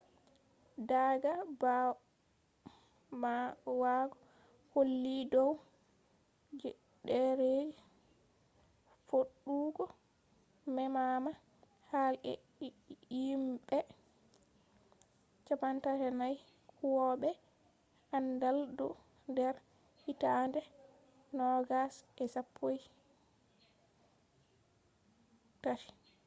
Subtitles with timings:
[0.89, 1.31] daaga
[1.61, 3.99] ɓawo
[4.73, 5.51] holli dow
[7.07, 7.79] ɗereji
[9.07, 9.85] foɗugo
[10.75, 11.31] memama
[11.91, 12.33] hall e
[13.29, 13.77] himɓe
[15.45, 16.29] 34
[16.77, 17.29] huwoɓe
[18.11, 18.87] aandal do
[19.29, 19.55] nder
[20.03, 20.61] hitade
[21.39, 22.83] 2013